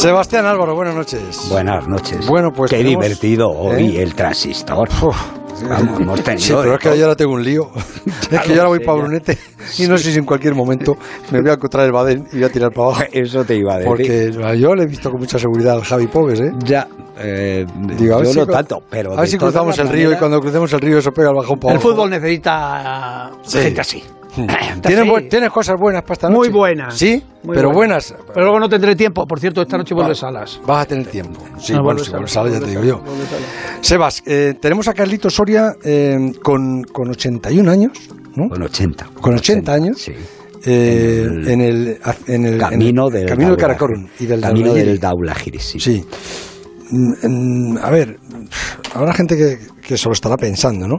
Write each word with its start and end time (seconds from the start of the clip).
Sebastián 0.00 0.46
Álvaro, 0.46 0.74
buenas 0.74 0.94
noches. 0.94 1.46
Buenas 1.50 1.86
noches. 1.86 2.26
Bueno, 2.26 2.50
pues 2.54 2.70
Qué 2.70 2.78
tenemos- 2.78 3.04
divertido 3.04 3.50
hoy 3.50 3.98
¿Eh? 3.98 4.02
el 4.02 4.14
transistor. 4.14 4.88
Uf, 5.02 5.14
Vamos, 5.68 6.00
hemos 6.00 6.22
tenido 6.22 6.40
Sí, 6.46 6.54
pero 6.58 6.74
es 6.76 6.80
que 6.80 6.96
yo 6.98 7.04
ahora 7.04 7.16
tengo 7.16 7.34
un 7.34 7.44
lío. 7.44 7.70
es 8.30 8.40
que 8.40 8.48
yo 8.54 8.62
ahora 8.62 8.68
voy 8.68 8.78
para. 8.80 8.96
Brunete 9.02 9.36
y 9.78 9.86
no 9.88 9.98
sé 9.98 10.10
si 10.10 10.18
en 10.18 10.24
cualquier 10.24 10.54
momento 10.54 10.96
me 11.30 11.42
voy 11.42 11.50
a 11.50 11.52
encontrar 11.52 11.84
el 11.84 11.92
Baden 11.92 12.26
y 12.32 12.36
voy 12.36 12.44
a 12.44 12.48
tirar 12.48 12.72
para 12.72 12.86
abajo. 12.88 13.02
Eso 13.12 13.44
te 13.44 13.56
iba 13.56 13.74
a 13.74 13.78
decir. 13.78 13.88
Porque 13.90 14.58
yo 14.58 14.74
le 14.74 14.84
he 14.84 14.86
visto 14.86 15.10
con 15.10 15.20
mucha 15.20 15.38
seguridad 15.38 15.74
al 15.74 15.82
Javi 15.84 16.06
Pogues, 16.06 16.40
¿eh? 16.40 16.52
Ya, 16.64 16.88
eh, 17.18 17.66
Digo, 17.98 18.14
a 18.14 18.18
ver 18.20 18.26
yo 18.28 18.32
si 18.32 18.38
no 18.38 18.46
tanto, 18.46 18.82
pero 18.88 19.12
A 19.12 19.20
ver 19.20 19.28
si 19.28 19.36
cruzamos 19.36 19.78
el 19.78 19.90
río 19.90 20.10
y 20.12 20.16
cuando 20.16 20.40
crucemos 20.40 20.72
el 20.72 20.80
río 20.80 20.96
eso 20.96 21.12
pega 21.12 21.28
el 21.28 21.34
bajón 21.36 21.58
para 21.60 21.74
El 21.74 21.80
fútbol 21.80 22.08
necesita 22.08 23.30
Sí. 23.42 23.58
gente 23.58 23.82
así. 23.82 24.02
¿Tienes, 24.34 25.04
Sí. 25.06 25.28
tienes 25.28 25.50
cosas 25.50 25.76
buenas 25.78 26.02
para 26.02 26.12
esta 26.14 26.28
noche? 26.28 26.38
Muy 26.38 26.48
buenas. 26.48 26.94
¿Sí? 26.96 27.22
Muy 27.42 27.56
pero 27.56 27.70
buenas. 27.72 28.10
buenas. 28.10 28.26
Pero 28.32 28.46
luego 28.46 28.60
no 28.60 28.68
tendré 28.68 28.94
tiempo. 28.96 29.26
Por 29.26 29.40
cierto, 29.40 29.62
esta 29.62 29.76
noche 29.76 29.94
vuelve. 29.94 30.14
Salas. 30.14 30.60
Vas 30.66 30.82
a 30.82 30.88
tener 30.88 31.06
tiempo. 31.06 31.40
Sí, 31.58 31.72
Ah, 31.74 31.80
bueno, 31.80 31.98
si 32.02 32.10
vuelve 32.10 32.28
Salas, 32.28 32.52
ya 32.52 32.60
te 32.60 32.66
digo 32.66 32.82
yo. 32.84 33.02
Sebas, 33.80 34.22
eh, 34.26 34.54
tenemos 34.60 34.86
a 34.88 34.94
Carlito 34.94 35.28
Soria 35.30 35.72
eh, 35.84 36.32
con, 36.42 36.82
con 36.84 37.10
81 37.10 37.68
años, 37.70 37.92
¿no? 38.36 38.48
Con 38.48 38.62
80. 38.62 39.08
Con 39.20 39.34
80 39.34 39.72
años. 39.72 39.98
Sí. 40.00 40.12
Eh, 40.64 41.24
En 41.26 41.32
el- 41.32 41.48
en 41.48 41.60
el, 41.62 41.98
en 42.26 42.44
el 42.44 42.58
Camino 42.58 43.08
en 43.08 43.14
el 43.14 43.20
del 43.20 43.28
camino 43.28 43.48
del 43.50 43.56
Daula- 43.56 43.56
Karakorum 43.56 44.06
y 44.20 44.26
del 44.26 44.40
Camino 44.42 44.66
Daulagiri. 44.66 44.88
del 44.90 45.00
Daulagiri, 45.00 45.58
sí. 45.58 45.80
Sí. 45.80 46.04
Mm, 46.90 47.72
mm, 47.74 47.78
A 47.82 47.88
ver, 47.90 48.18
habrá 48.94 49.14
gente 49.14 49.36
que, 49.36 49.58
que 49.80 49.96
se 49.96 50.06
lo 50.08 50.12
estará 50.12 50.36
pensando, 50.36 50.86
¿no? 50.86 50.98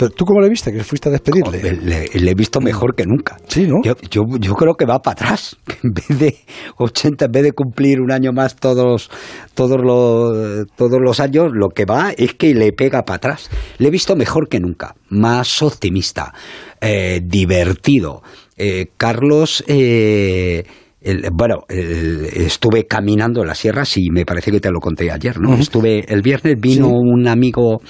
Pero 0.00 0.10
tú 0.12 0.24
cómo 0.24 0.40
le 0.40 0.48
viste, 0.48 0.72
que 0.72 0.82
fuiste 0.82 1.10
a 1.10 1.12
despedirle. 1.12 1.60
Le, 1.74 2.06
le 2.08 2.30
he 2.30 2.34
visto 2.34 2.58
mejor 2.62 2.94
que 2.94 3.04
nunca. 3.04 3.36
Sí, 3.48 3.66
¿no? 3.66 3.82
Yo, 3.84 3.94
yo, 4.10 4.22
yo 4.40 4.54
creo 4.54 4.74
que 4.74 4.86
va 4.86 4.98
para 5.00 5.12
atrás. 5.12 5.56
En 5.84 5.92
vez 5.92 6.08
de 6.18 6.36
80, 6.78 7.26
en 7.26 7.30
vez 7.32 7.42
de 7.42 7.52
cumplir 7.52 8.00
un 8.00 8.10
año 8.10 8.32
más 8.32 8.56
todos, 8.56 9.10
todos, 9.54 9.78
los, 9.82 10.66
todos 10.74 10.98
los 11.02 11.20
años, 11.20 11.50
lo 11.52 11.68
que 11.68 11.84
va 11.84 12.12
es 12.16 12.32
que 12.34 12.54
le 12.54 12.72
pega 12.72 13.02
para 13.02 13.16
atrás. 13.16 13.50
Le 13.78 13.88
he 13.88 13.90
visto 13.90 14.16
mejor 14.16 14.48
que 14.48 14.58
nunca. 14.58 14.94
Más 15.10 15.60
optimista, 15.62 16.32
eh, 16.80 17.20
divertido. 17.22 18.22
Eh, 18.56 18.86
Carlos. 18.96 19.62
eh, 19.68 20.64
el- 21.02 21.28
bueno, 21.32 21.64
el- 21.68 22.24
estuve 22.26 22.86
caminando 22.86 23.40
en 23.42 23.48
las 23.48 23.58
sierras 23.58 23.96
y 23.96 24.10
me 24.10 24.24
parece 24.26 24.50
que 24.50 24.60
te 24.60 24.70
lo 24.70 24.80
conté 24.80 25.10
ayer, 25.10 25.38
¿no? 25.40 25.54
Estuve 25.54 26.04
el 26.12 26.20
viernes 26.22 26.56
vino 26.60 26.88
Sí. 26.88 26.92
un 26.94 27.26
amigo 27.26 27.80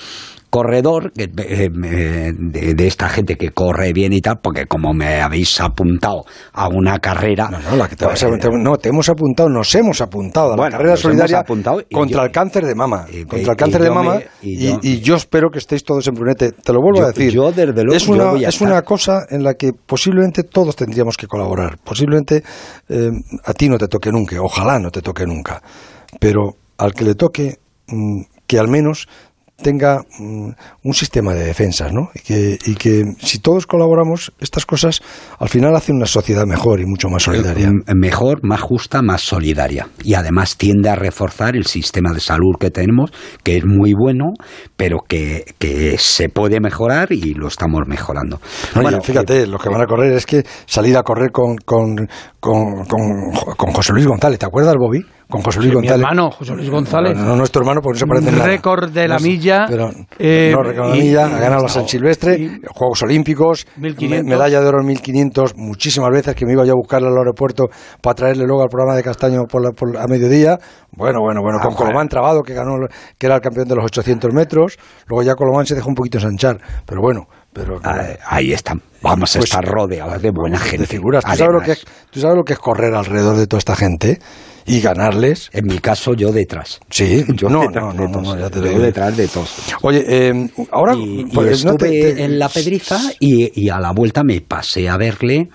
corredor 0.50 1.12
eh, 1.16 1.28
eh, 1.38 1.70
de, 1.72 2.74
de 2.74 2.86
esta 2.86 3.08
gente 3.08 3.36
que 3.36 3.50
corre 3.50 3.92
bien 3.92 4.12
y 4.12 4.20
tal, 4.20 4.40
porque 4.42 4.66
como 4.66 4.92
me 4.92 5.20
habéis 5.22 5.60
apuntado 5.60 6.24
a 6.52 6.68
una 6.68 6.98
carrera, 6.98 7.48
No, 7.50 7.58
no, 7.60 7.76
la 7.76 7.88
que 7.88 7.96
te, 7.96 8.04
pues, 8.04 8.22
vas 8.22 8.32
a- 8.34 8.38
te- 8.38 8.50
no, 8.50 8.76
te 8.76 8.88
hemos 8.88 9.08
apuntado, 9.08 9.48
nos 9.48 9.74
hemos 9.74 10.00
apuntado 10.00 10.52
a 10.52 10.56
la 10.56 10.70
carrera 10.70 10.96
solidaria 10.96 11.44
contra 11.44 11.74
yo- 12.18 12.22
el 12.24 12.30
cáncer 12.32 12.66
de 12.66 12.74
mama. 12.74 13.06
y- 13.12 13.24
contra 13.24 13.52
el 13.52 13.56
cáncer 13.56 13.82
de 13.82 13.90
mama 13.90 14.16
me- 14.16 14.26
y, 14.42 14.66
yo- 14.68 14.78
y 14.82 15.00
yo 15.00 15.14
espero 15.16 15.50
que 15.50 15.58
estéis 15.58 15.84
todos 15.84 16.06
en 16.08 16.14
Brunete. 16.14 16.52
Te 16.52 16.72
lo 16.72 16.80
vuelvo 16.80 16.98
Yo- 17.00 17.04
a 17.04 17.08
decir. 17.12 17.32
yo, 17.32 17.52
desde 17.52 17.72
luego, 17.84 17.94
es 17.94 18.08
una, 18.08 18.32
es 18.34 18.48
estar. 18.54 18.68
una 18.68 18.82
cosa 18.82 19.20
en 19.30 19.42
la 19.44 19.54
que 19.54 19.70
posiblemente 19.72 20.42
todos 20.42 20.74
tendríamos 20.76 21.16
que 21.16 21.26
colaborar. 21.26 21.78
Posiblemente 21.84 22.42
eh, 22.88 23.10
a 23.44 23.54
ti 23.54 23.68
no 23.68 23.78
te 23.78 23.86
toque 23.86 24.10
nunca, 24.10 24.36
ojalá 24.42 24.78
no 24.80 24.90
te 24.90 25.00
toque 25.00 25.24
nunca. 25.26 25.62
Pero 26.18 26.56
al 26.78 26.92
que 26.92 27.04
le 27.04 27.14
toque, 27.14 27.58
mm, 27.86 28.22
que 28.46 28.58
al 28.58 28.66
menos 28.68 29.06
tenga 29.62 30.02
mm, 30.18 30.50
un 30.84 30.94
sistema 30.94 31.34
de 31.34 31.44
defensas, 31.44 31.92
¿no? 31.92 32.10
Y 32.14 32.20
que, 32.20 32.58
y 32.66 32.74
que 32.74 33.04
si 33.18 33.38
todos 33.38 33.66
colaboramos, 33.66 34.32
estas 34.40 34.66
cosas 34.66 35.00
al 35.38 35.48
final 35.48 35.74
hacen 35.76 35.96
una 35.96 36.06
sociedad 36.06 36.46
mejor 36.46 36.80
y 36.80 36.86
mucho 36.86 37.08
más 37.08 37.22
solidaria. 37.22 37.70
Mm, 37.70 37.98
mejor, 37.98 38.40
más 38.42 38.60
justa, 38.60 39.02
más 39.02 39.22
solidaria. 39.22 39.88
Y 40.02 40.14
además 40.14 40.56
tiende 40.56 40.88
a 40.88 40.96
reforzar 40.96 41.56
el 41.56 41.66
sistema 41.66 42.12
de 42.12 42.20
salud 42.20 42.56
que 42.58 42.70
tenemos, 42.70 43.10
que 43.42 43.56
es 43.58 43.64
muy 43.64 43.92
bueno, 43.94 44.32
pero 44.76 44.98
que, 45.06 45.44
que 45.58 45.96
se 45.98 46.28
puede 46.28 46.60
mejorar 46.60 47.12
y 47.12 47.34
lo 47.34 47.48
estamos 47.48 47.82
mejorando. 47.86 48.40
Oye, 48.74 48.82
Bueno, 48.82 49.00
fíjate, 49.00 49.42
eh, 49.42 49.46
los 49.46 49.62
que 49.62 49.68
van 49.68 49.82
a 49.82 49.86
correr 49.86 50.12
es 50.12 50.26
que 50.26 50.44
salir 50.66 50.96
a 50.96 51.02
correr 51.02 51.30
con, 51.30 51.56
con, 51.56 52.08
con, 52.40 52.84
con, 52.86 53.54
con 53.56 53.72
José 53.72 53.92
Luis 53.92 54.06
González, 54.06 54.38
¿te 54.38 54.46
acuerdas, 54.46 54.74
Bobby? 54.78 55.04
Con 55.30 55.42
José 55.42 55.60
Luis 55.60 55.70
Sí, 55.70 55.76
mi 55.76 55.82
González. 55.86 56.02
hermano, 56.02 56.30
José 56.30 56.54
Luis 56.56 56.70
González. 56.70 57.16
No, 57.16 57.24
no 57.24 57.36
nuestro 57.36 57.62
hermano, 57.62 57.80
porque 57.80 58.00
no 58.00 58.00
se 58.00 58.06
parece 58.06 58.32
nada. 58.32 58.46
Récord 58.46 58.90
de 58.90 59.08
la 59.08 59.14
No 59.16 59.20
milla, 59.20 59.64
Pero, 59.68 59.90
eh, 60.18 60.50
no, 60.52 60.62
récord 60.62 60.90
de 60.90 60.96
la 60.98 61.02
milla, 61.02 61.26
ha 61.26 61.38
ganado 61.38 61.62
la 61.62 61.68
San 61.68 61.86
Silvestre, 61.88 62.36
y- 62.38 62.60
Juegos 62.74 63.02
Olímpicos, 63.02 63.66
1500. 63.76 64.24
me- 64.24 64.30
medalla 64.30 64.60
de 64.60 64.66
oro 64.66 64.80
en 64.80 64.86
1500, 64.86 65.54
muchísimas 65.56 66.10
veces 66.10 66.34
que 66.34 66.44
me 66.44 66.52
iba 66.52 66.64
yo 66.66 66.72
a 66.72 66.76
buscarle 66.76 67.08
al 67.08 67.16
aeropuerto 67.16 67.66
para 68.02 68.14
traerle 68.14 68.44
luego 68.44 68.62
al 68.62 68.68
programa 68.68 68.96
de 68.96 69.02
Castaño 69.02 69.44
por 69.48 69.62
la- 69.62 69.70
por- 69.70 69.96
a 69.96 70.06
mediodía. 70.08 70.58
Bueno, 70.92 71.20
bueno, 71.20 71.40
bueno, 71.42 71.58
Ah, 71.60 71.64
con. 71.64 71.74
Colomán 71.74 72.08
Trabado, 72.08 72.42
que 72.42 72.52
ganó, 72.52 72.74
que 73.16 73.26
era 73.26 73.36
el 73.36 73.40
campeón 73.40 73.68
de 73.68 73.76
los 73.76 73.84
800 73.84 74.32
metros. 74.34 74.76
Luego 75.06 75.22
ya 75.22 75.34
Colomán 75.34 75.64
se 75.64 75.74
dejó 75.76 75.88
un 75.88 75.94
poquito 75.94 76.18
ensanchar, 76.18 76.58
pero 76.84 77.00
bueno. 77.00 77.26
Pero, 77.52 77.80
ah, 77.82 78.00
ahí 78.28 78.52
están. 78.52 78.80
Vamos 79.02 79.32
Pues- 79.32 79.36
a 79.36 79.38
estar 79.58 79.64
rodeados 79.64 80.22
de 80.22 80.30
buena 80.30 80.56
gente. 80.58 80.78
de 80.78 80.86
figuras. 80.86 81.24
¿Tú 81.24 81.34
sabes, 81.36 81.52
lo 81.52 81.60
que 81.60 81.72
es, 81.72 81.84
tú 82.10 82.20
sabes 82.20 82.36
lo 82.36 82.44
que 82.44 82.52
es 82.52 82.58
correr 82.60 82.94
alrededor 82.94 83.36
de 83.36 83.46
toda 83.48 83.58
esta 83.58 83.74
gente 83.74 84.20
y 84.76 84.80
ganarles. 84.80 85.50
En 85.52 85.66
mi 85.66 85.78
caso, 85.78 86.14
yo 86.14 86.32
detrás. 86.32 86.80
Sí, 86.90 87.24
Yo 87.34 87.48
no, 87.48 87.60
detrás 87.62 87.84
no, 87.84 87.92
de 87.92 87.98
no, 88.08 88.10
todos. 88.12 88.22
no, 88.36 88.38
ya 88.40 88.50
te 88.50 88.58
lo 88.60 88.72
Yo 88.72 88.78
detrás 88.80 89.16
de 89.16 89.28
todos. 89.28 89.50
Oye, 89.82 90.04
eh, 90.06 90.50
ahora 90.70 90.94
y, 90.94 91.20
y 91.20 91.24
pues, 91.26 91.64
no 91.64 91.72
estuve 91.72 91.88
te- 91.90 92.14
te- 92.14 92.24
en 92.24 92.38
la 92.38 92.48
pedriza 92.48 93.00
y, 93.18 93.62
y 93.64 93.68
a 93.68 93.78
la 93.80 93.92
vuelta 93.92 94.22
me 94.22 94.40
pasé 94.40 94.88
a 94.88 94.96
verle 94.96 95.48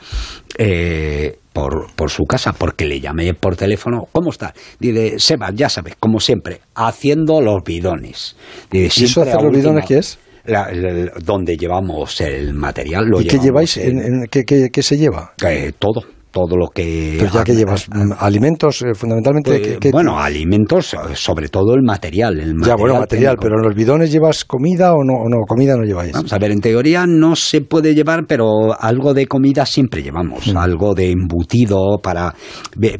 eh, 0.57 1.37
por, 1.53 1.93
por 1.95 2.09
su 2.09 2.23
casa 2.25 2.53
porque 2.53 2.85
le 2.85 2.99
llamé 2.99 3.33
por 3.33 3.55
teléfono. 3.55 4.07
¿Cómo 4.11 4.29
está? 4.31 4.53
Dice, 4.79 5.19
Sebas, 5.19 5.51
ya 5.55 5.69
sabes, 5.69 5.95
como 5.99 6.19
siempre, 6.19 6.59
haciendo 6.75 7.41
los 7.41 7.63
bidones. 7.63 8.35
Dice, 8.71 9.01
¿Y 9.01 9.05
eso 9.05 9.21
hacer 9.21 9.41
los 9.41 9.51
bidones 9.55 9.85
qué 9.85 9.97
es? 9.99 10.19
La- 10.45 10.69
el- 10.69 11.11
donde 11.23 11.57
llevamos 11.57 12.21
el 12.21 12.53
material. 12.53 13.05
Lo 13.07 13.21
¿Y 13.21 13.25
qué 13.27 13.39
lleváis? 13.39 13.77
En, 13.77 13.99
en- 13.99 14.05
en- 14.05 14.25
¿qué, 14.29 14.43
qué- 14.43 14.69
qué 14.71 14.83
se 14.83 14.97
lleva? 14.97 15.33
eh, 15.47 15.71
todo, 15.79 16.03
todo 16.35 16.57
lo 16.57 16.67
que... 16.67 17.15
Pero 17.17 17.31
ya 17.31 17.43
que 17.45 17.55
llevas 17.55 17.87
mm, 17.87 18.11
alimentos, 18.19 18.81
eh, 18.81 18.93
fundamentalmente. 18.93 19.61
¿qué- 19.61 19.77
qué- 19.79 19.91
bueno, 19.91 20.19
alimentos, 20.19 20.93
eh, 20.93 20.97
sobre 21.15 21.47
todo 21.47 21.73
el 21.75 21.81
material. 21.81 22.37
El 22.41 22.55
ya, 22.61 22.75
bueno, 22.75 22.99
material, 22.99 23.35
técnico. 23.35 23.41
pero 23.41 23.55
en 23.55 23.61
los 23.65 23.73
bidones 23.73 24.11
llevas 24.11 24.43
comida 24.43 24.91
o 24.91 25.03
no, 25.05 25.13
o 25.13 25.29
no 25.29 25.37
comida 25.47 25.77
no 25.77 25.83
lleváis. 25.83 26.11
Vamos 26.11 26.33
a 26.33 26.37
ver, 26.37 26.51
en 26.51 26.59
teoría 26.59 27.05
no 27.07 27.37
se 27.37 27.61
puede 27.61 27.95
llevar, 27.95 28.25
pero 28.27 28.47
algo 28.77 29.13
de 29.13 29.27
comida 29.27 29.65
siempre 29.65 30.03
llevamos, 30.03 30.53
Mm. 30.53 30.57
algo 30.57 30.93
de 30.93 31.11
embutido 31.11 31.99
para 32.03 32.35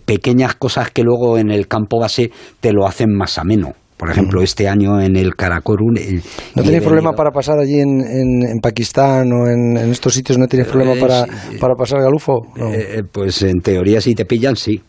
pequeñas 0.05 0.55
cosas 0.55 0.91
que 0.91 1.03
luego 1.03 1.37
en 1.37 1.51
el 1.51 1.67
campo 1.67 1.99
base 1.99 2.31
te 2.61 2.71
lo 2.71 2.87
hacen 2.87 3.11
más 3.13 3.37
ameno. 3.37 3.73
Por 3.97 4.11
ejemplo, 4.11 4.41
este 4.41 4.67
año 4.67 4.99
en 4.99 5.15
el 5.15 5.35
Karakorum... 5.35 5.95
el-. 5.97 6.21
¿No 6.55 6.63
tenéis 6.63 6.83
problema 6.83 7.13
para 7.13 7.31
pasar 7.31 7.57
allí 7.59 7.79
en, 7.79 8.01
en, 8.01 8.43
en 8.49 8.59
Pakistán 8.61 9.31
o 9.31 9.47
en, 9.47 9.77
en 9.77 9.91
estos 9.91 10.13
sitios? 10.13 10.37
¿No 10.37 10.47
tenéis 10.47 10.67
problema 10.67 10.93
Eh, 10.93 10.99
para, 10.99 11.25
sí. 11.25 11.57
para 11.59 11.75
pasar 11.75 12.01
galufo? 12.01 12.41
No. 12.57 12.73
Eh, 12.73 13.03
pues 13.09 13.41
en 13.43 13.61
teoría 13.61 14.01
si 14.01 14.13
te 14.13 14.25
pillan, 14.25 14.55
sí. 14.55 14.81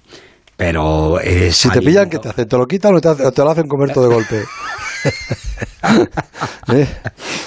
Pero 0.56 1.21
es 1.21 1.55
si 1.56 1.69
te 1.69 1.81
pillan, 1.81 2.09
¿qué 2.09 2.19
te 2.19 2.31
hacen? 2.31 2.47
¿Te 2.49 2.56
lo 2.56 2.66
quitan 2.66 2.95
o 2.95 3.00
te, 3.00 3.09
o 3.09 3.31
te 3.31 3.43
lo 3.43 3.50
hacen 3.50 3.66
comer 3.69 3.93
todo 3.93 4.09
de 4.09 4.15
golpe? 4.15 4.37
¿Eh? 6.72 6.87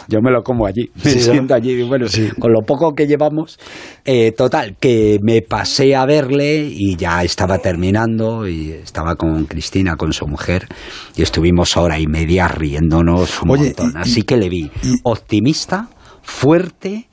Yo 0.10 0.20
me 0.22 0.32
lo 0.32 0.42
como 0.42 0.66
allí, 0.66 0.90
me 1.04 1.12
Sí, 1.12 1.18
¿no? 1.28 1.34
siento 1.34 1.54
allí. 1.54 1.84
Bueno, 1.84 2.08
Sí. 2.08 2.30
con 2.40 2.52
lo 2.52 2.62
poco 2.62 2.94
que 2.96 3.06
llevamos, 3.06 3.60
eh, 4.06 4.32
total, 4.32 4.76
que 4.80 5.20
me 5.22 5.42
pasé 5.44 5.96
a 5.96 6.06
verle 6.06 6.68
y 6.72 6.96
ya 6.96 7.24
estaba 7.24 7.60
terminando 7.60 8.48
y 8.48 8.72
estaba 8.72 9.16
con 9.16 9.46
Cristina, 9.46 9.96
con 9.98 10.12
su 10.14 10.26
mujer, 10.28 10.68
y 11.16 11.22
estuvimos 11.22 11.78
hora 11.78 12.00
y 12.00 12.08
media 12.08 12.48
riéndonos 12.48 13.42
un 13.44 13.52
Oye, 13.52 13.66
montón. 13.66 13.94
y- 13.96 13.98
Así 14.00 14.24
que 14.24 14.38
le 14.38 14.50
vi 14.50 14.72
optimista, 15.04 15.90
fuerte. 16.24 17.09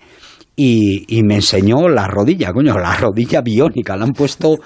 Y, 0.58 1.04
y 1.18 1.22
me 1.22 1.34
enseñó 1.34 1.86
la 1.86 2.08
rodilla, 2.08 2.50
coño, 2.50 2.78
la 2.78 2.96
rodilla 2.96 3.42
biónica. 3.42 3.94
Le 3.94 4.04
han 4.04 4.12
puesto 4.12 4.56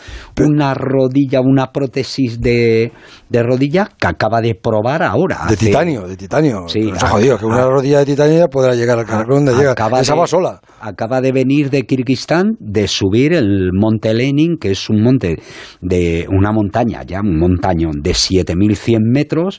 una 0.40 0.72
rodilla, 0.72 1.40
una 1.40 1.72
prótesis 1.72 2.40
de, 2.40 2.92
de 3.28 3.42
rodilla 3.42 3.88
que 3.98 4.06
acaba 4.06 4.40
de 4.40 4.54
probar 4.54 5.02
ahora. 5.02 5.46
De 5.48 5.54
hace- 5.54 5.66
titanio, 5.66 6.06
de 6.06 6.16
titanio. 6.16 6.68
Sí, 6.68 6.90
ha 6.92 7.06
ah, 7.06 7.08
jodido, 7.08 7.38
que 7.38 7.44
una 7.44 7.66
rodilla 7.66 7.98
de 7.98 8.06
titanio 8.06 8.38
ya 8.38 8.46
podrá 8.46 8.76
llegar 8.76 9.00
al 9.00 9.04
caracol 9.04 9.44
donde 9.44 9.54
llega. 9.54 9.74
Esa 10.00 10.14
va 10.14 10.28
sola. 10.28 10.60
Acaba 10.80 11.20
de 11.20 11.32
venir 11.32 11.70
de 11.70 11.82
Kirguistán 11.82 12.52
de 12.60 12.86
subir 12.86 13.32
el 13.32 13.70
monte 13.72 14.14
Lenin, 14.14 14.58
que 14.60 14.70
es 14.70 14.88
un 14.90 15.02
monte 15.02 15.42
de 15.80 16.26
una 16.28 16.52
montaña, 16.52 17.02
ya 17.02 17.20
un 17.20 17.36
montañón 17.36 18.00
de 18.00 18.14
7100 18.14 19.02
metros. 19.10 19.58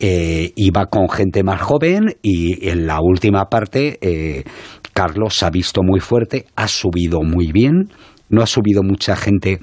Eh, 0.00 0.52
iba 0.56 0.86
con 0.86 1.08
gente 1.08 1.42
más 1.42 1.60
joven 1.60 2.14
y 2.22 2.68
en 2.68 2.86
la 2.86 3.00
última 3.00 3.46
parte 3.46 3.98
eh, 4.00 4.44
Carlos 4.92 5.34
se 5.36 5.46
ha 5.46 5.50
visto 5.50 5.82
muy 5.82 6.00
fuerte, 6.00 6.46
ha 6.56 6.68
subido 6.68 7.20
muy 7.22 7.52
bien, 7.52 7.88
no 8.30 8.42
ha 8.42 8.46
subido 8.46 8.82
mucha 8.82 9.16
gente 9.16 9.58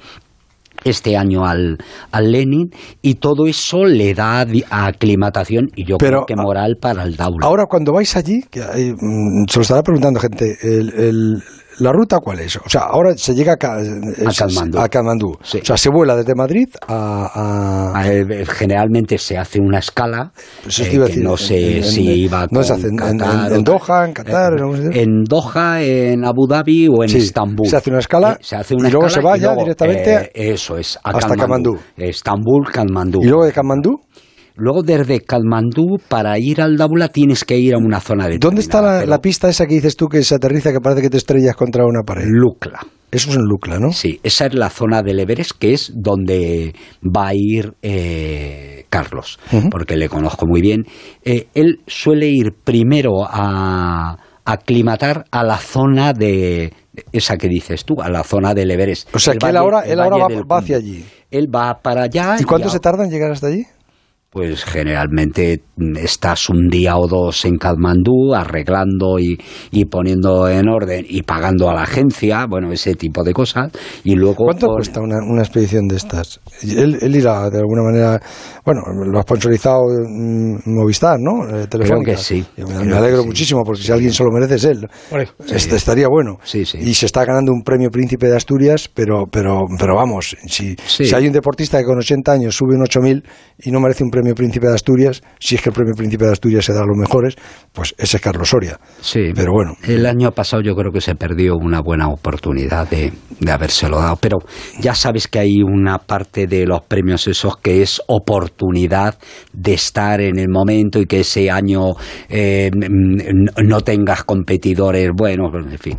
este 0.83 1.17
año 1.17 1.45
al, 1.45 1.77
al 2.11 2.31
Lenin 2.31 2.69
y 3.01 3.15
todo 3.15 3.47
eso 3.47 3.85
le 3.85 4.13
da 4.13 4.45
aclimatación 4.69 5.69
y 5.75 5.85
yo 5.85 5.97
Pero, 5.97 6.25
creo 6.25 6.25
que 6.25 6.35
moral 6.35 6.75
para 6.79 7.03
el 7.03 7.15
Daula. 7.15 7.45
Ahora, 7.47 7.65
cuando 7.67 7.93
vais 7.93 8.15
allí, 8.15 8.41
que 8.51 8.59
mm, 8.61 9.45
se 9.49 9.59
lo 9.59 9.61
estará 9.61 9.81
preguntando 9.83 10.19
gente, 10.19 10.55
el, 10.61 10.93
el- 10.97 11.43
¿La 11.80 11.92
ruta 11.92 12.19
cuál 12.19 12.39
es? 12.39 12.56
O 12.57 12.69
sea, 12.69 12.81
ahora 12.83 13.16
se 13.18 13.33
llega 13.36 13.54
a, 13.60 13.81
eh, 13.81 13.86
se- 14.31 14.44
Katmandú. 14.45 14.80
a 14.80 14.88
Katmandú. 14.88 15.38
Sí. 15.44 15.60
O 15.62 15.66
sea, 15.66 15.75
se 15.77 15.89
vuela 15.89 16.16
desde 16.16 16.33
Madrid 16.36 16.68
a... 16.88 17.92
a- 17.94 18.07
Eh, 18.07 18.45
Generalmente 18.45 19.18
se 19.18 19.38
hace 19.38 19.60
una 19.60 19.80
escala 19.80 20.31
Pues 20.63 20.80
es 20.80 20.88
eh, 20.88 20.92
que 20.92 20.98
a 21.19 21.24
no 21.24 21.36
sé 21.38 21.77
en- 21.77 21.83
si 21.83 22.07
en- 22.12 22.18
iba 22.19 22.48
¿dónde 22.48 22.63
se 22.63 22.74
con 22.74 22.80
hace? 22.80 22.88
¿En- 22.89 22.95
Qatar 23.18 23.51
en 23.54 23.63
Doha, 23.63 24.06
en 24.06 24.13
Qatar, 24.13 24.54
en 24.60 24.75
sitio? 24.75 25.01
En 25.01 25.24
Doha, 25.24 25.81
en 25.81 26.25
Abu 26.25 26.48
Dhabi 26.48 26.88
o 26.88 27.04
en 27.04 27.10
Sí, 27.10 27.18
Estambul. 27.18 27.68
se 27.68 27.75
hace 27.78 27.89
una 27.89 28.00
escala 28.00 28.33
Eh, 28.33 28.38
se 28.42 28.56
hace 28.56 28.75
una 28.75 28.88
y 28.88 28.92
luego 28.92 29.10
se 29.10 29.19
escala 29.19 29.30
va 29.31 29.38
y 29.38 29.42
ya 29.42 29.48
luego, 29.48 29.62
directamente 29.63 30.13
eh, 30.33 30.54
eso 30.54 30.78
es, 30.78 30.98
a 31.04 31.10
hasta 31.10 31.36
Katmandú. 31.36 31.78
Estambul, 31.98 32.71
Katmandú. 32.71 33.19
Y 33.24 33.25
luego 33.28 33.45
de 33.45 33.51
Katmandú, 33.51 34.00
Luego 34.57 34.84
desde 34.84 35.19
Katmandú, 35.22 35.98
para 36.07 36.40
ir 36.40 36.62
al 36.62 36.78
Daula 36.78 37.10
tienes 37.10 37.44
que 37.44 37.57
ir 37.57 37.75
a 37.75 37.78
una 37.78 38.00
zona 38.00 38.28
de 38.28 38.38
¿dónde 38.38 38.62
está 38.62 38.81
la, 38.81 39.06
la 39.06 39.19
pista 39.19 39.50
esa 39.50 39.66
que 39.66 39.75
dices 39.75 39.96
tú 39.98 40.07
que 40.07 40.24
se 40.24 40.36
aterriza 40.36 40.72
que 40.72 40.80
parece 40.80 41.02
que 41.02 41.10
te 41.10 41.18
estrellas 41.18 41.56
contra 41.56 41.84
una 41.86 42.04
pared? 42.04 42.24
Lukla. 42.28 42.80
Eso 43.12 43.30
es 43.30 43.36
en 43.38 43.44
Lucla, 43.44 43.80
¿no? 43.80 43.92
Sí, 43.92 44.19
esa 44.24 44.46
es 44.48 44.56
la 44.56 44.69
zona 44.69 45.02
del 45.02 45.19
Everest 45.19 45.52
que 45.60 45.74
es 45.74 45.92
donde 45.96 46.74
va 47.04 47.28
a 47.30 47.34
ir 47.34 47.74
eh, 47.81 48.86
Carlos, 48.90 49.40
porque 49.72 49.96
le 49.98 50.10
conozco 50.10 50.46
muy 50.48 50.62
bien. 50.62 50.86
Eh, 51.24 51.48
él 51.54 51.80
suele 51.88 52.28
ir 52.28 52.54
primero 52.63 53.24
a 53.25 54.18
aclimatar 54.44 55.25
a 55.31 55.44
la 55.44 55.57
zona 55.57 56.13
de 56.13 56.74
esa 57.12 57.38
que 57.38 57.48
dices 57.48 57.84
tú, 57.86 58.02
a 58.02 58.10
la 58.10 58.24
zona 58.24 58.54
del 58.54 58.72
Everest. 58.72 59.13
O 59.16 59.19
sea, 59.19 59.34
El 59.34 59.40
que 59.40 59.46
él 59.48 59.54
valle- 59.56 59.60
ahora- 59.60 59.81
él 59.86 60.00
ahora 60.00 60.18
va- 60.46 60.57
hacia 60.60 60.78
allí. 60.78 61.04
Él 61.31 61.48
va 61.54 61.80
para 61.81 62.04
allá. 62.04 62.36
¿Y 62.40 62.44
cuánto 62.44 62.69
se 62.69 62.80
tarda 62.80 63.04
en 63.06 63.12
llegar 63.12 63.31
hasta 63.31 63.48
allí? 63.48 63.63
Pues 64.35 64.65
generalmente 64.65 65.61
estás 65.95 66.49
un 66.49 66.67
día 66.67 66.97
o 66.97 67.07
dos 67.07 67.45
en 67.45 67.55
Katmandú 67.57 68.33
arreglando 68.35 69.17
y, 69.17 69.37
y 69.71 69.85
poniendo 69.85 70.49
en 70.49 70.67
orden 70.67 71.05
y 71.07 71.21
pagando 71.21 71.69
a 71.69 71.73
la 71.73 71.83
agencia, 71.83 72.45
bueno, 72.45 72.69
ese 72.73 72.95
tipo 72.95 73.23
de 73.23 73.31
cosas. 73.31 73.71
Y 74.03 74.15
luego 74.15 74.35
¿Cuánto 74.35 74.67
por- 74.67 74.75
cuesta 74.75 74.99
una, 74.99 75.19
una 75.25 75.41
expedición 75.41 75.87
de 75.87 75.95
estas? 75.95 76.41
Él, 76.63 76.97
él 77.01 77.15
irá 77.15 77.49
de 77.49 77.59
alguna 77.59 77.83
manera, 77.83 78.21
bueno, 78.65 78.81
lo 79.09 79.17
ha 79.19 79.21
sponsorizado 79.21 79.83
Movistar, 80.65 81.17
¿no? 81.17 81.47
Eh, 81.57 81.67
Telefónica. 81.67 82.11
que 82.11 82.17
sí, 82.17 82.45
Me, 82.57 82.65
creo 82.65 82.97
alegro 82.97 83.21
sí. 83.21 83.27
muchísimo 83.27 83.63
porque 83.63 83.83
si 83.83 83.91
alguien 83.93 84.11
se 84.11 84.21
lo 84.25 84.31
merece 84.31 84.55
es 84.55 84.63
él. 84.65 84.85
Este 85.47 85.77
estaría 85.77 86.09
bueno. 86.09 86.39
Sí, 86.43 86.65
sí. 86.65 86.77
Y 86.81 86.93
se 86.93 87.05
está 87.05 87.23
ganando 87.23 87.53
un 87.53 87.61
premio 87.63 87.89
Príncipe 87.89 88.27
de 88.27 88.35
Asturias, 88.35 88.89
pero, 88.93 89.27
pero, 89.31 89.61
pero 89.79 89.95
vamos, 89.95 90.35
si, 90.45 90.75
Sí. 90.87 91.05
si 91.05 91.15
hay 91.15 91.25
un 91.27 91.31
deportista 91.33 91.77
que 91.79 91.85
con 91.85 91.97
80 91.99 92.31
años 92.33 92.53
sube 92.53 92.75
un 92.75 92.81
8000 92.81 93.23
y 93.63 93.71
no 93.71 93.79
merece 93.79 94.03
un 94.03 94.09
premio 94.09 94.25
Príncipe 94.33 94.68
de 94.68 94.74
Asturias, 94.74 95.22
si 95.39 95.56
es 95.56 95.62
que 95.62 95.69
el 95.69 95.75
premio 95.75 95.94
Príncipe 95.95 96.25
de 96.25 96.31
Asturias 96.31 96.66
se 96.66 96.74
da 96.74 96.81
a 96.81 96.86
los 96.86 96.98
mejores, 96.98 97.36
pues 97.72 97.94
ese 97.98 98.18
es 98.18 98.24
Carlos 98.24 98.50
Soria. 98.50 98.80
Sí, 99.01 99.31
Pero 99.36 99.51
bueno. 99.51 99.74
El 99.83 100.06
año 100.06 100.31
pasado 100.31 100.62
yo 100.63 100.75
creo 100.75 100.92
que 100.92 101.01
se 101.01 101.16
perdió 101.16 101.56
una 101.56 101.81
buena 101.81 102.07
oportunidad 102.07 102.89
de, 102.89 103.12
de 103.39 103.51
habérselo 103.51 104.00
dado. 104.00 104.16
Pero 104.16 104.38
ya 104.80 104.95
sabes 104.95 105.27
que 105.27 105.39
hay 105.39 105.62
una 105.62 106.00
parte 106.00 106.48
de 106.48 106.66
los 106.66 106.81
premios 106.81 107.27
esos 107.27 107.57
que 107.57 107.81
es 107.81 108.01
oportunidad 108.07 109.18
de 109.54 109.74
estar 109.74 110.22
en 110.22 110.39
el 110.39 110.50
momento 110.50 111.00
y 111.00 111.06
que 111.06 111.21
ese 111.21 111.50
año 111.50 111.94
eh, 112.30 112.71
no 112.74 113.81
tengas 113.81 114.24
competidores 114.24 115.10
buenos, 115.16 115.54
en 115.54 115.78
fin. 115.78 115.98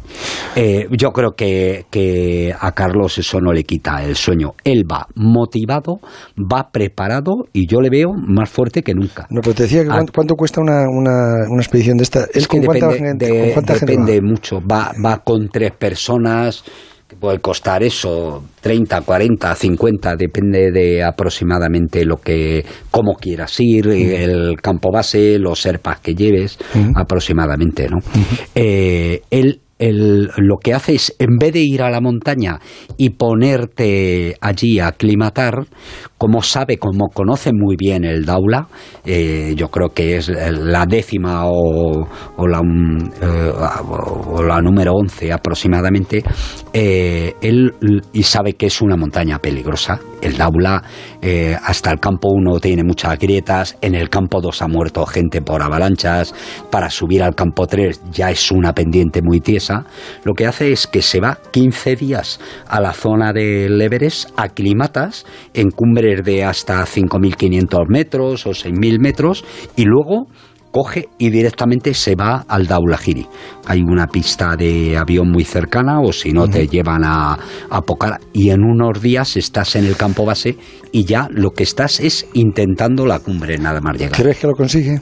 Eh, 0.55 0.89
yo 0.91 1.11
creo 1.13 1.33
que, 1.33 1.87
que 1.91 2.55
a 2.59 2.73
Carlos 2.73 3.19
eso 3.19 3.41
no 3.41 3.53
le 3.53 3.65
quita 3.65 4.03
el 4.03 4.17
sueño. 4.17 4.55
Él 4.65 4.85
va 4.91 5.07
motivado, 5.15 6.01
va 6.37 6.71
preparado 6.71 7.47
y 7.53 7.67
yo 7.67 7.81
le 7.81 7.91
veo 7.91 8.13
más 8.17 8.51
fuerte 8.51 8.83
que 8.83 8.95
nunca. 8.95 9.27
No, 9.31 9.41
pero 9.41 9.55
te 9.55 9.65
decía 9.65 9.83
que 9.85 9.91
Ah. 9.91 10.03
cuánto, 10.13 10.35
cuesta 10.35 10.61
una, 10.61 10.89
una, 10.89 11.45
una 11.51 11.63
expedición 11.63 11.97
de 11.97 12.03
esta. 12.05 12.21
¿Él 12.21 12.31
Es 12.35 12.49
que 12.49 12.59
con 12.59 12.67
cuánta 12.67 12.89
depende, 12.89 13.09
gente, 13.11 13.27
de- 13.27 13.41
con 13.41 13.51
cuánta 13.53 13.75
gente 13.75 13.93
depende 13.93 14.21
va? 14.21 14.27
mucho. 14.27 14.61
Va, 14.61 14.93
va 15.05 15.19
con 15.19 15.49
tres 15.49 15.73
personas, 15.73 16.65
que 17.09 17.15
puede 17.15 17.39
costar 17.39 17.85
eso, 17.85 18.43
30, 18.61 19.01
40, 19.03 19.55
50, 19.55 20.17
depende 20.17 20.73
de 20.73 21.05
aproximadamente 21.05 22.05
lo 22.05 22.17
que, 22.17 22.65
cómo 22.91 23.15
quieras 23.15 23.55
ir, 23.61 23.87
el 23.87 24.57
campo 24.61 24.91
base, 24.91 25.39
los 25.39 25.61
serpas 25.61 26.01
que 26.01 26.17
lleves, 26.17 26.59
aproximadamente, 26.97 27.89
¿no? 27.89 27.99
Eh, 28.57 29.23
él 29.31 29.61
el- 29.79 30.31
lo 30.39 30.57
que 30.57 30.73
hace 30.73 30.95
es, 30.95 31.15
en 31.19 31.37
vez 31.39 31.53
de 31.53 31.61
ir 31.61 31.83
a 31.83 31.91
la 31.91 32.01
montaña 32.01 32.59
y 32.97 33.11
ponerte 33.11 34.35
allí 34.41 34.79
a 34.79 34.87
aclimatar, 34.89 35.67
como 36.19 36.43
sabe, 36.43 36.79
como 36.79 37.09
conoce 37.09 37.53
muy 37.53 37.77
bien 37.77 38.05
el 38.05 38.25
Daula, 38.25 38.67
eh, 39.05 39.53
yo 39.57 39.69
creo 39.69 39.91
que 39.91 40.17
es 40.17 40.29
la 40.29 40.87
décima 40.87 41.43
o, 41.47 42.07
la, 42.47 42.63
mm, 42.63 42.99
eh, 43.21 43.53
o 44.33 44.43
la 44.43 44.61
número 44.63 44.95
11 44.95 45.33
aproximadamente, 45.33 46.25
eh, 46.73 47.35
él 47.43 47.75
y 48.13 48.23
sabe 48.23 48.55
que 48.55 48.67
es 48.67 48.81
una 48.81 48.97
montaña 48.97 49.39
peligrosa. 49.39 50.01
El 50.23 50.37
Daula, 50.37 50.83
hasta 51.63 51.91
el 51.91 52.01
campo 52.01 52.31
1 52.31 52.59
tiene 52.59 52.83
muchas 52.83 53.19
grietas, 53.19 53.77
en 53.81 53.95
el 53.95 54.09
campo 54.09 54.41
2 54.41 54.63
ha 54.63 54.69
muerto 54.69 55.05
gente 55.07 55.43
por 55.43 55.63
avalanchas, 55.63 56.35
para 56.71 56.89
subir 56.91 57.23
al 57.23 57.35
campo 57.35 57.67
3 57.67 58.01
ya 58.11 58.31
es 58.31 58.51
una 58.51 58.73
pendiente 58.73 59.21
muy 59.23 59.41
tiesa. 59.41 59.85
Lo 60.25 60.33
que 60.35 60.47
hace 60.47 60.73
es 60.73 60.87
que 60.87 61.03
se 61.03 61.21
va 61.21 61.39
15 61.53 61.97
días 61.97 62.41
a 62.67 62.81
la 62.81 62.93
zona 62.93 63.33
del 63.33 63.81
Everest, 63.81 64.31
aclimatas 64.37 65.27
en 65.55 65.71
cumbres 65.71 66.06
de 66.15 66.45
hasta 66.45 66.85
5.500 66.85 67.89
metros 67.89 68.47
o 68.47 68.51
6.000 68.51 69.01
metros 69.01 69.45
y 69.77 69.85
luego 69.85 70.27
coge 70.71 71.09
y 71.19 71.31
directamente 71.31 71.95
se 71.95 72.15
va 72.17 72.45
al 72.47 72.67
Daulahiri. 72.67 73.27
Hay 73.67 73.81
una 73.81 74.07
pista 74.07 74.57
de 74.57 74.97
avión 74.97 75.31
muy 75.31 75.45
cercana 75.45 76.01
o 76.01 76.13
si 76.13 76.33
no 76.33 76.49
te 76.49 76.69
llevan 76.69 77.03
a, 77.03 77.39
a 77.71 77.81
Pokhara 77.81 78.21
y 78.35 78.51
en 78.51 78.63
unos 78.63 79.01
días 79.01 79.39
estás 79.39 79.75
en 79.77 79.87
el 79.87 79.97
campo 79.97 80.27
base 80.27 80.57
y 80.93 81.05
ya 81.05 81.29
lo 81.31 81.53
que 81.53 81.63
estás 81.63 82.01
es 82.01 82.27
intentando 82.35 83.07
la 83.07 83.21
cumbre 83.21 83.57
nada 83.57 83.81
más 83.81 83.97
llegar. 83.97 84.21
¿Crees 84.21 84.39
que 84.39 84.47
lo 84.47 84.55
consigue? 84.55 85.01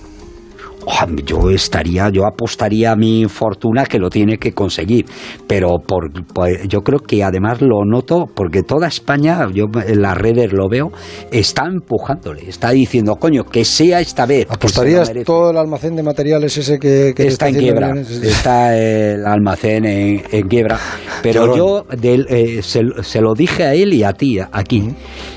Yo 1.24 1.50
estaría, 1.50 2.08
yo 2.10 2.26
apostaría 2.26 2.92
a 2.92 2.96
mi 2.96 3.24
fortuna 3.26 3.84
que 3.86 3.98
lo 3.98 4.10
tiene 4.10 4.38
que 4.38 4.52
conseguir, 4.52 5.06
pero 5.46 5.78
por, 5.78 6.10
por- 6.26 6.66
yo 6.68 6.80
creo 6.82 6.98
que 7.00 7.22
además 7.24 7.60
lo 7.60 7.84
noto 7.84 8.26
porque 8.34 8.62
toda 8.62 8.88
España, 8.88 9.46
yo 9.52 9.64
en 9.86 10.02
las 10.02 10.16
redes 10.16 10.52
lo 10.52 10.68
veo, 10.68 10.92
está 11.30 11.64
empujándole, 11.66 12.48
está 12.48 12.70
diciendo, 12.70 13.16
coño, 13.16 13.44
que 13.44 13.64
sea 13.64 14.00
esta 14.00 14.26
vez. 14.26 14.46
¿Apostarías 14.50 15.08
merece". 15.08 15.24
todo 15.24 15.50
el 15.50 15.56
almacén 15.56 15.96
de 15.96 16.02
materiales 16.02 16.56
ese 16.56 16.78
que, 16.78 17.12
que 17.16 17.26
está 17.26 17.48
en 17.48 17.54
quiebra, 17.56 17.94
está 18.22 18.76
el 18.76 19.24
almacén 19.26 19.84
en, 19.84 20.22
en 20.30 20.48
quiebra. 20.48 20.78
Pero 21.22 21.46
Llorón. 21.46 21.56
yo 21.58 21.96
del- 21.96 22.26
eh, 22.28 22.62
se, 22.62 22.80
se 23.02 23.20
lo 23.20 23.34
dije 23.34 23.64
a 23.64 23.74
él 23.74 23.92
y 23.94 24.02
a 24.04 24.12
ti 24.12 24.38
aquí. 24.52 24.90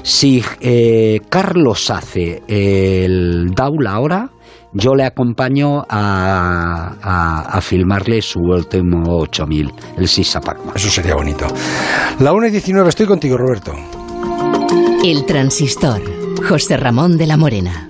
Si 0.03 0.43
eh, 0.61 1.19
Carlos 1.29 1.89
hace 1.89 2.41
el 2.47 3.51
Daula 3.55 3.91
ahora, 3.91 4.29
yo 4.79 4.95
le 4.95 5.05
acompaño 5.05 5.79
a, 5.89 6.93
a- 7.01 7.41
a 7.57 7.61
filmarle 7.61 8.21
su 8.21 8.39
último 8.39 9.03
8000, 9.19 9.73
el 9.97 10.07
Sisa 10.07 10.39
Pacma. 10.39 10.73
Eso 10.75 10.89
sería 10.89 11.15
bonito. 11.15 11.47
La 12.19 12.31
1 12.33 12.47
y 12.47 12.51
19, 12.51 12.89
estoy 12.89 13.05
contigo, 13.07 13.37
Roberto. 13.37 13.73
El 15.03 15.25
transistor. 15.25 16.01
José 16.47 16.77
Ramón 16.77 17.17
de 17.17 17.27
la 17.27 17.37
Morena. 17.37 17.89